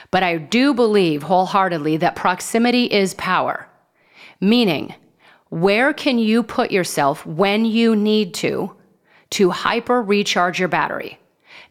[0.09, 3.67] But I do believe wholeheartedly that proximity is power,
[4.39, 4.95] meaning,
[5.49, 8.73] where can you put yourself when you need to
[9.31, 11.19] to hyper recharge your battery?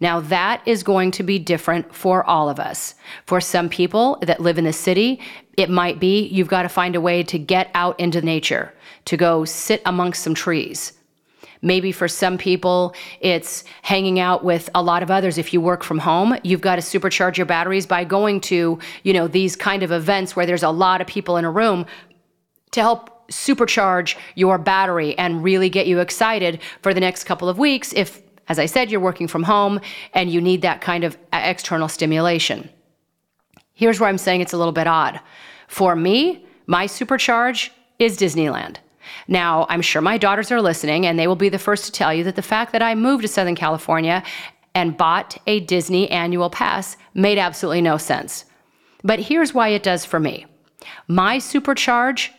[0.01, 2.95] Now, that is going to be different for all of us.
[3.27, 5.21] For some people that live in the city,
[5.59, 8.73] it might be you've got to find a way to get out into nature,
[9.07, 10.95] to go sit amongst some trees.
[11.63, 15.37] Maybe for some people, it's hanging out with a lot of others.
[15.37, 19.13] If you work from home, you've got to supercharge your batteries by going to, you
[19.13, 21.85] know, these kind of events where there's a lot of people in a room
[22.71, 27.59] to help supercharge your battery and really get you excited for the next couple of
[27.59, 29.81] weeks if as I said, you're working from home
[30.13, 32.69] and you need that kind of external stimulation.
[33.75, 35.21] Here's where I'm saying it's a little bit odd.
[35.69, 37.71] For me, my supercharge
[38.01, 38.79] is Disneyland.
[39.29, 42.13] Now, I'm sure my daughters are listening, and they will be the first to tell
[42.13, 44.23] you that the fact that I moved to Southern California
[44.75, 48.45] and bought a Disney annual pass made absolutely no sense.
[49.03, 50.47] But here's why it does for me
[51.09, 52.31] my supercharge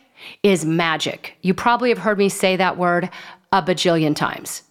[0.44, 1.38] is magic.
[1.42, 3.10] You probably have heard me say that word
[3.52, 4.64] a bajillion times.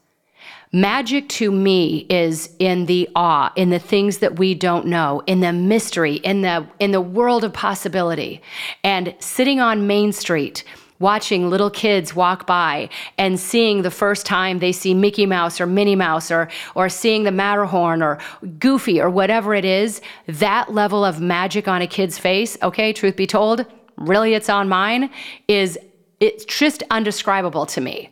[0.72, 5.40] Magic to me is in the awe, in the things that we don't know, in
[5.40, 8.40] the mystery, in the in the world of possibility.
[8.85, 10.62] And sitting on Main Street
[11.01, 15.67] watching little kids walk by and seeing the first time they see Mickey Mouse or
[15.67, 18.19] Minnie Mouse or or seeing the Matterhorn or
[18.61, 23.17] Goofy or whatever it is, that level of magic on a kid's face, okay, truth
[23.17, 25.11] be told, really it's on mine,
[25.49, 25.77] is
[26.21, 28.11] it's just undescribable to me.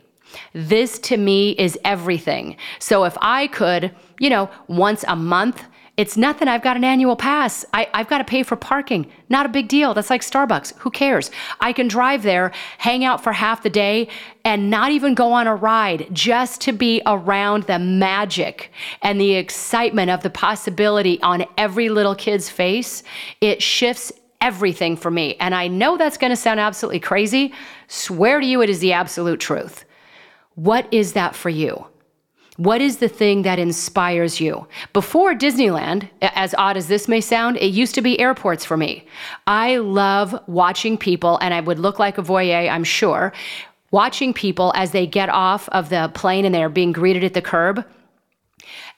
[0.53, 2.57] This to me is everything.
[2.79, 5.63] So if I could, you know, once a month,
[5.99, 6.47] it's nothing.
[6.47, 7.65] I've got an annual pass.
[7.73, 9.11] I, have got to pay for parking.
[9.27, 9.93] Not a big deal.
[9.93, 10.77] That's like Starbucks.
[10.77, 11.29] Who cares?
[11.59, 14.07] I can drive there, hang out for half the day,
[14.45, 19.33] and not even go on a ride just to be around the magic and the
[19.33, 23.03] excitement of the possibility on every little kid's face.
[23.41, 25.35] It shifts everything for me.
[25.41, 27.53] And I know that's going to sound absolutely crazy.
[27.89, 29.83] Swear to you, it is the absolute truth.
[30.55, 31.87] What is that for you?
[32.59, 34.67] What is the thing that inspires you?
[34.91, 39.07] Before Disneyland, as odd as this may sound, it used to be airports for me.
[39.47, 43.31] I love watching people, and I would look like a voyeur, I'm sure,
[43.91, 47.41] watching people as they get off of the plane and they're being greeted at the
[47.41, 47.85] curb.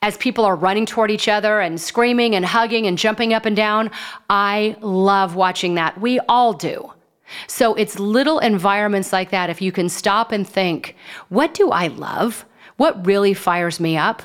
[0.02, 3.54] As people are running toward each other and screaming and hugging and jumping up and
[3.54, 3.92] down,
[4.28, 6.00] I love watching that.
[6.00, 6.92] We all do.
[7.46, 9.50] So it's little environments like that.
[9.50, 10.96] If you can stop and think,
[11.28, 12.44] what do I love?
[12.76, 14.22] What really fires me up?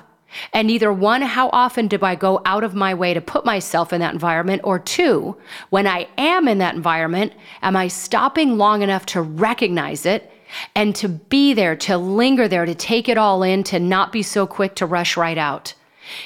[0.54, 3.94] And either one, how often do I go out of my way to put myself
[3.94, 4.62] in that environment?
[4.66, 5.38] Or two,
[5.70, 10.32] when I am in that environment, am I stopping long enough to recognize it
[10.76, 14.22] and to be there, to linger there, to take it all in, to not be
[14.22, 15.74] so quick to rush right out?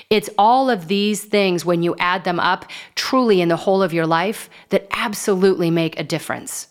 [0.09, 3.93] It's all of these things, when you add them up truly in the whole of
[3.93, 6.67] your life, that absolutely make a difference.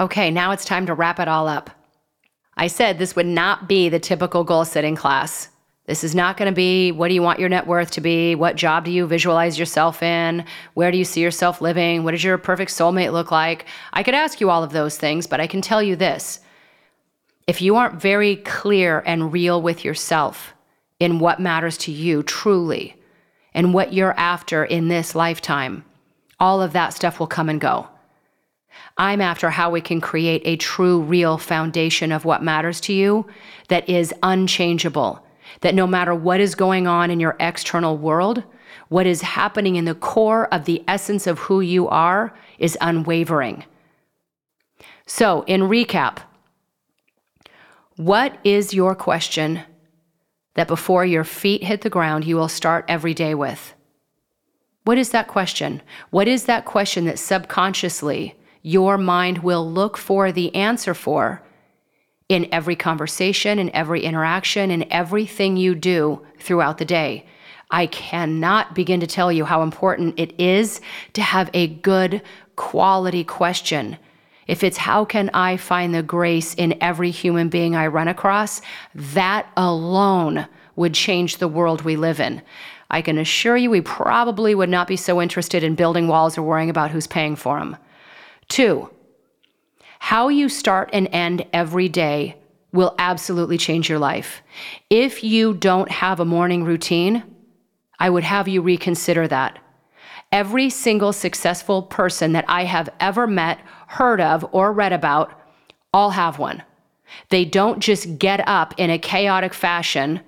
[0.00, 1.70] Okay, now it's time to wrap it all up.
[2.58, 5.48] I said this would not be the typical goal setting class.
[5.86, 8.34] This is not going to be what do you want your net worth to be?
[8.34, 10.44] What job do you visualize yourself in?
[10.74, 12.02] Where do you see yourself living?
[12.02, 13.64] What does your perfect soulmate look like?
[13.92, 16.40] I could ask you all of those things, but I can tell you this.
[17.46, 20.52] If you aren't very clear and real with yourself
[21.00, 22.96] in what matters to you truly
[23.54, 25.84] and what you're after in this lifetime,
[26.40, 27.88] all of that stuff will come and go.
[28.96, 33.26] I'm after how we can create a true, real foundation of what matters to you
[33.68, 35.24] that is unchangeable.
[35.60, 38.42] That no matter what is going on in your external world,
[38.88, 43.64] what is happening in the core of the essence of who you are is unwavering.
[45.06, 46.18] So, in recap,
[47.96, 49.62] what is your question
[50.54, 53.74] that before your feet hit the ground, you will start every day with?
[54.84, 55.82] What is that question?
[56.10, 61.42] What is that question that subconsciously your mind will look for the answer for
[62.28, 67.24] in every conversation, in every interaction, in everything you do throughout the day.
[67.70, 70.80] I cannot begin to tell you how important it is
[71.14, 72.22] to have a good
[72.56, 73.98] quality question.
[74.46, 78.62] If it's how can I find the grace in every human being I run across,
[78.94, 80.46] that alone
[80.76, 82.40] would change the world we live in.
[82.90, 86.42] I can assure you we probably would not be so interested in building walls or
[86.42, 87.76] worrying about who's paying for them.
[88.48, 88.90] Two,
[89.98, 92.36] how you start and end every day
[92.72, 94.42] will absolutely change your life.
[94.90, 97.22] If you don't have a morning routine,
[97.98, 99.58] I would have you reconsider that.
[100.30, 105.32] Every single successful person that I have ever met, heard of, or read about
[105.92, 106.62] all have one.
[107.30, 110.20] They don't just get up in a chaotic fashion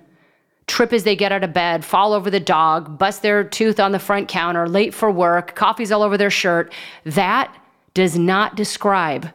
[0.67, 3.93] trip as they get out of bed, fall over the dog, bust their tooth on
[3.93, 6.73] the front counter, late for work, coffee's all over their shirt.
[7.05, 7.55] That
[7.95, 9.31] does not describe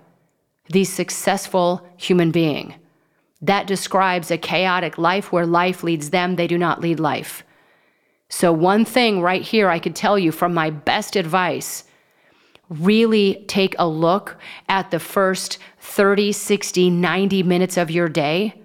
[0.70, 2.76] the successful human being.
[3.42, 7.44] That describes a chaotic life where life leads them, they do not lead life.
[8.30, 11.84] So, one thing right here I could tell you from my best advice
[12.70, 14.38] really take a look
[14.68, 18.60] at the first 30, 60, 90 minutes of your day.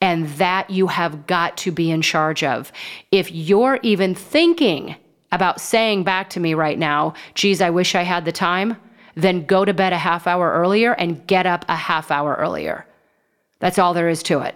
[0.00, 2.72] And that you have got to be in charge of.
[3.12, 4.96] If you're even thinking
[5.30, 8.76] about saying back to me right now, geez, I wish I had the time,
[9.16, 12.86] then go to bed a half hour earlier and get up a half hour earlier.
[13.58, 14.54] That's all there is to it.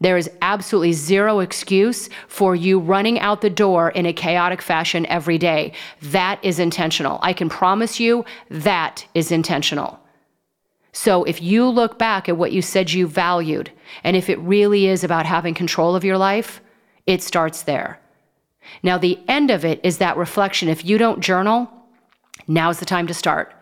[0.00, 5.04] There is absolutely zero excuse for you running out the door in a chaotic fashion
[5.06, 5.74] every day.
[6.00, 7.18] That is intentional.
[7.22, 10.00] I can promise you that is intentional.
[10.92, 13.70] So if you look back at what you said you valued,
[14.02, 16.62] and if it really is about having control of your life,
[17.06, 18.00] it starts there.
[18.82, 20.68] Now, the end of it is that reflection.
[20.68, 21.70] If you don't journal,
[22.46, 23.52] now's the time to start.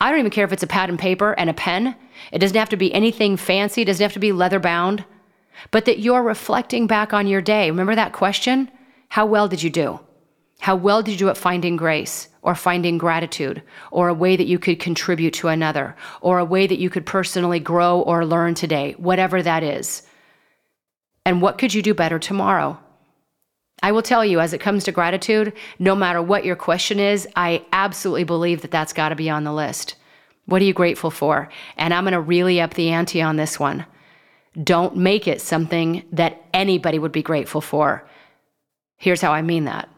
[0.00, 1.96] I don't even care if it's a pad and paper and a pen.
[2.32, 5.04] It doesn't have to be anything fancy, it doesn't have to be leather bound
[5.70, 7.70] but that you're reflecting back on your day.
[7.70, 8.70] Remember that question?
[9.08, 10.00] How well did you do?
[10.60, 14.46] How well did you do at finding grace or finding gratitude or a way that
[14.46, 18.54] you could contribute to another or a way that you could personally grow or learn
[18.54, 20.02] today, whatever that is?
[21.24, 22.78] And what could you do better tomorrow?
[23.82, 27.28] I will tell you, as it comes to gratitude, no matter what your question is,
[27.36, 29.96] I absolutely believe that that's got to be on the list.
[30.46, 31.48] What are you grateful for?
[31.76, 33.84] And I'm going to really up the ante on this one.
[34.62, 38.08] Don't make it something that anybody would be grateful for.
[38.96, 39.88] Here's how I mean that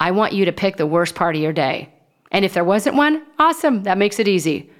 [0.00, 1.88] I want you to pick the worst part of your day.
[2.32, 4.70] And if there wasn't one, awesome, that makes it easy.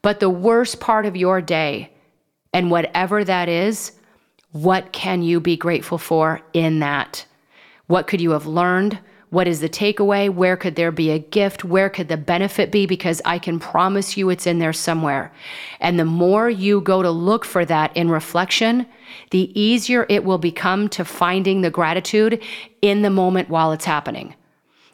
[0.00, 1.92] But the worst part of your day,
[2.52, 3.92] and whatever that is,
[4.50, 7.24] what can you be grateful for in that?
[7.86, 8.98] What could you have learned?
[9.30, 10.28] What is the takeaway?
[10.28, 11.64] Where could there be a gift?
[11.64, 12.84] Where could the benefit be?
[12.84, 15.32] Because I can promise you it's in there somewhere.
[15.80, 18.86] And the more you go to look for that in reflection,
[19.30, 22.42] the easier it will become to finding the gratitude
[22.82, 24.34] in the moment while it's happening.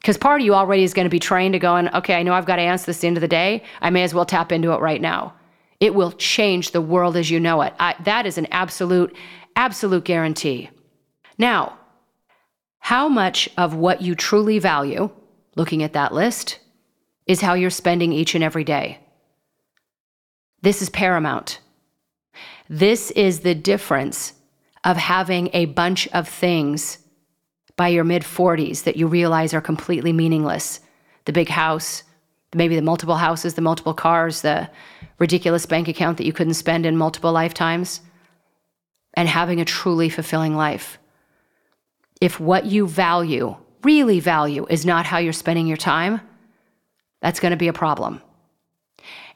[0.00, 2.32] Because part of you already is going to be trained to going, okay, I know
[2.32, 3.64] I've got to answer this at the end of the day.
[3.80, 5.34] I may as well tap into it right now.
[5.80, 7.74] It will change the world as you know it.
[7.80, 9.16] I, that is an absolute,
[9.56, 10.70] absolute guarantee.
[11.38, 11.77] Now,
[12.78, 15.10] how much of what you truly value,
[15.56, 16.58] looking at that list,
[17.26, 18.98] is how you're spending each and every day?
[20.62, 21.60] This is paramount.
[22.68, 24.32] This is the difference
[24.84, 26.98] of having a bunch of things
[27.76, 30.80] by your mid 40s that you realize are completely meaningless.
[31.26, 32.02] The big house,
[32.54, 34.68] maybe the multiple houses, the multiple cars, the
[35.18, 38.00] ridiculous bank account that you couldn't spend in multiple lifetimes,
[39.14, 40.97] and having a truly fulfilling life
[42.20, 46.20] if what you value, really value, is not how you're spending your time,
[47.20, 48.22] that's going to be a problem.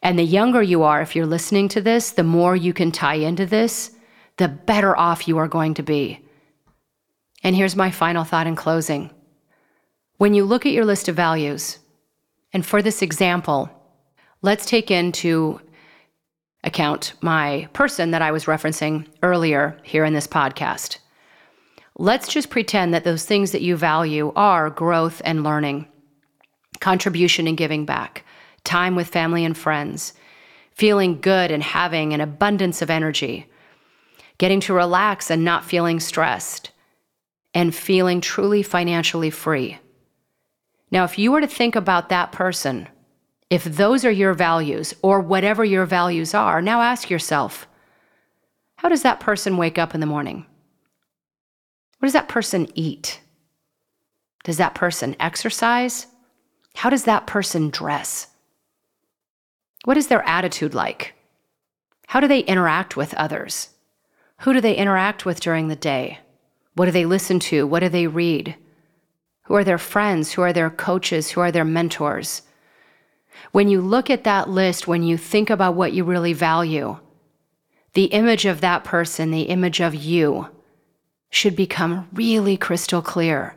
[0.03, 3.15] And the younger you are, if you're listening to this, the more you can tie
[3.15, 3.93] into this,
[4.37, 6.21] the better off you are going to be.
[7.45, 9.11] And here's my final thought in closing.
[10.19, 11.79] When you look at your list of values,
[12.53, 13.71] and for this example,
[14.43, 15.61] let's take into
[16.65, 20.99] account my person that I was referencing earlier here in this podcast.
[21.99, 25.87] Let's just pretend that those things that you value are growth and learning,
[26.81, 28.25] contribution and giving back,
[28.65, 30.15] time with family and friends,
[30.73, 33.47] feeling good and having an abundance of energy,
[34.39, 36.71] getting to relax and not feeling stressed,
[37.55, 39.79] and feeling truly financially free.
[40.91, 42.89] Now, if you were to think about that person,
[43.51, 47.67] if those are your values or whatever your values are, now ask yourself
[48.77, 50.45] how does that person wake up in the morning?
[52.03, 53.21] What does that person eat?
[54.43, 56.09] Does that person exercise?
[56.75, 58.27] How does that person dress?
[59.85, 61.15] What is their attitude like?
[62.09, 63.69] How do they interact with others?
[64.41, 66.19] Who do they interact with during the day?
[66.75, 67.69] What do they listen to?
[67.69, 68.57] What do they read?
[69.43, 70.33] Who are their friends?
[70.33, 71.31] Who are their coaches?
[71.31, 72.43] Who are their mentors?
[73.53, 76.99] When you look at that list, when you think about what you really value,
[77.93, 80.49] the image of that person, the image of you,
[81.33, 83.57] should become really crystal clear.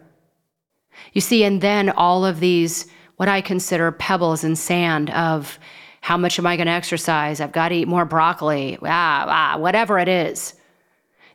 [1.13, 5.59] You see, and then all of these, what I consider pebbles and sand of
[5.99, 7.41] how much am I going to exercise?
[7.41, 10.53] I've got to eat more broccoli, ah, ah, whatever it is.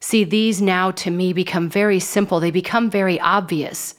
[0.00, 2.40] See, these now to me become very simple.
[2.40, 3.94] They become very obvious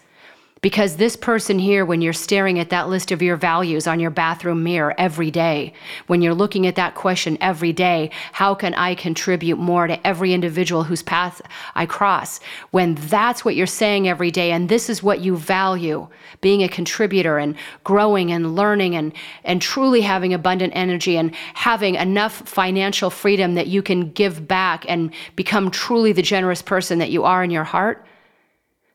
[0.61, 4.11] Because this person here, when you're staring at that list of your values on your
[4.11, 5.73] bathroom mirror every day,
[6.05, 10.35] when you're looking at that question every day, how can I contribute more to every
[10.35, 11.41] individual whose path
[11.73, 12.39] I cross?
[12.69, 16.07] When that's what you're saying every day, and this is what you value
[16.41, 21.95] being a contributor and growing and learning and, and truly having abundant energy and having
[21.95, 27.09] enough financial freedom that you can give back and become truly the generous person that
[27.09, 28.05] you are in your heart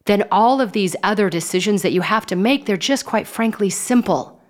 [0.07, 3.70] then all of these other decisions that you have to make, they're just quite frankly
[3.70, 4.40] simple.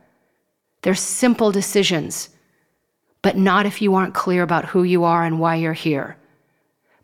[0.82, 2.28] They're simple decisions,
[3.22, 6.16] but not if you aren't clear about who you are and why you're here.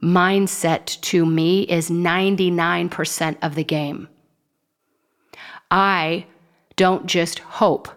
[0.03, 4.09] Mindset to me is 99% of the game.
[5.71, 6.27] I
[6.77, 7.89] don't just hope,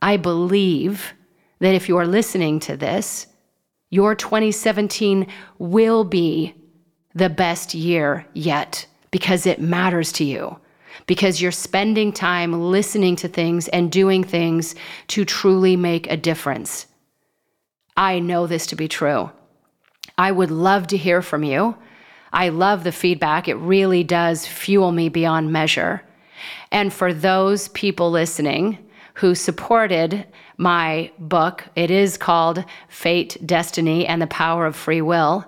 [0.00, 1.12] I believe
[1.58, 3.26] that if you're listening to this,
[3.90, 5.26] your 2017
[5.58, 6.54] will be
[7.14, 10.58] the best year yet because it matters to you,
[11.06, 14.74] because you're spending time listening to things and doing things
[15.06, 16.88] to truly make a difference.
[17.96, 19.30] I know this to be true.
[20.18, 21.76] I would love to hear from you.
[22.32, 23.46] I love the feedback.
[23.46, 26.02] It really does fuel me beyond measure.
[26.72, 28.78] And for those people listening
[29.14, 35.46] who supported my book, it is called Fate, Destiny, and the Power of Free Will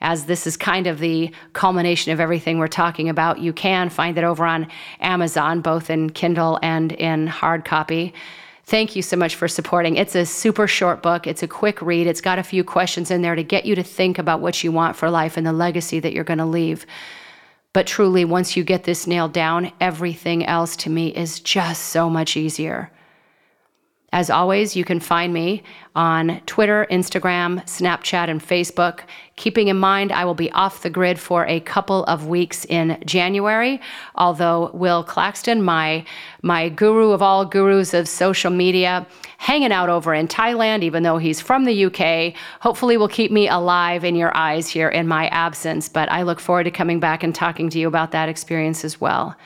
[0.00, 3.38] as this is kind of the culmination of everything we're talking about.
[3.38, 4.68] You can find it over on
[5.00, 8.14] Amazon, both in Kindle and in hard copy.
[8.64, 9.96] Thank you so much for supporting.
[9.96, 11.26] It's a super short book.
[11.26, 12.06] It's a quick read.
[12.06, 14.70] It's got a few questions in there to get you to think about what you
[14.70, 16.86] want for life and the legacy that you're going to leave.
[17.72, 22.08] But truly, once you get this nailed down, everything else to me is just so
[22.08, 22.90] much easier.
[24.12, 25.62] As always, you can find me
[25.94, 29.02] on Twitter, Instagram, Snapchat, and Facebook.
[29.36, 33.00] Keeping in mind, I will be off the grid for a couple of weeks in
[33.06, 33.80] January.
[34.16, 36.04] Although Will Claxton, my
[36.42, 39.06] my guru of all gurus of social media,
[39.38, 43.48] hanging out over in Thailand, even though he's from the UK, hopefully will keep me
[43.48, 45.88] alive in your eyes here in my absence.
[45.88, 49.00] But I look forward to coming back and talking to you about that experience as
[49.00, 49.36] well.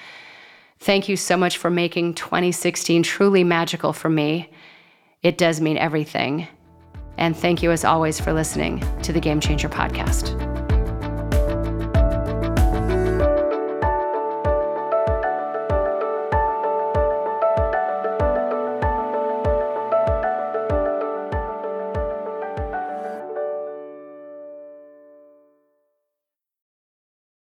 [0.85, 4.51] Thank you so much for making 2016 truly magical for me.
[5.25, 6.47] It does mean everything.
[7.16, 10.64] And thank you, as always, for listening to the Game Changer podcast.